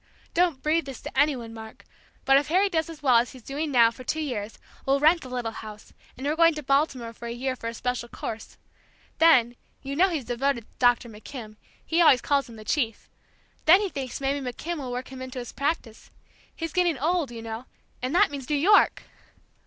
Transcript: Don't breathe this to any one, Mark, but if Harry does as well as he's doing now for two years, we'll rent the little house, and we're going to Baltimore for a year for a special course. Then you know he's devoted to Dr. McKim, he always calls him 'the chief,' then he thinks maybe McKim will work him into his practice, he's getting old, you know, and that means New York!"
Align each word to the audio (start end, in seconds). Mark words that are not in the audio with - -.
Don't 0.33 0.63
breathe 0.63 0.85
this 0.85 0.99
to 1.01 1.15
any 1.15 1.35
one, 1.35 1.53
Mark, 1.53 1.85
but 2.25 2.35
if 2.35 2.47
Harry 2.47 2.69
does 2.69 2.89
as 2.89 3.03
well 3.03 3.17
as 3.17 3.33
he's 3.33 3.43
doing 3.43 3.69
now 3.71 3.91
for 3.91 4.03
two 4.03 4.19
years, 4.19 4.57
we'll 4.83 4.99
rent 4.99 5.21
the 5.21 5.29
little 5.29 5.51
house, 5.51 5.93
and 6.17 6.25
we're 6.25 6.35
going 6.35 6.55
to 6.55 6.63
Baltimore 6.63 7.13
for 7.13 7.27
a 7.27 7.31
year 7.31 7.55
for 7.55 7.67
a 7.67 7.73
special 7.75 8.09
course. 8.09 8.57
Then 9.19 9.55
you 9.83 9.95
know 9.95 10.09
he's 10.09 10.25
devoted 10.25 10.61
to 10.63 10.67
Dr. 10.79 11.07
McKim, 11.07 11.55
he 11.85 12.01
always 12.01 12.19
calls 12.19 12.49
him 12.49 12.55
'the 12.55 12.65
chief,' 12.65 13.11
then 13.65 13.79
he 13.79 13.89
thinks 13.89 14.19
maybe 14.19 14.43
McKim 14.43 14.79
will 14.79 14.91
work 14.91 15.09
him 15.11 15.21
into 15.21 15.37
his 15.37 15.53
practice, 15.53 16.09
he's 16.55 16.73
getting 16.73 16.97
old, 16.97 17.29
you 17.29 17.43
know, 17.43 17.65
and 18.01 18.15
that 18.15 18.31
means 18.31 18.49
New 18.49 18.55
York!" 18.55 19.03